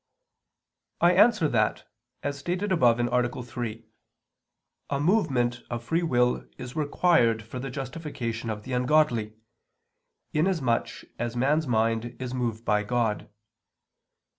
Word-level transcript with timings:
I 0.99 1.13
answer 1.13 1.47
that, 1.49 1.87
As 2.23 2.39
stated 2.39 2.71
above 2.71 2.99
(A. 2.99 3.43
3) 3.43 3.85
a 4.89 4.99
movement 4.99 5.61
of 5.69 5.83
free 5.83 6.01
will 6.01 6.47
is 6.57 6.75
required 6.75 7.43
for 7.43 7.59
the 7.59 7.69
justification 7.69 8.49
of 8.49 8.63
the 8.63 8.73
ungodly, 8.73 9.35
inasmuch 10.33 11.03
as 11.19 11.35
man's 11.37 11.67
mind 11.67 12.17
is 12.19 12.33
moved 12.33 12.65
by 12.65 12.81
God. 12.81 13.29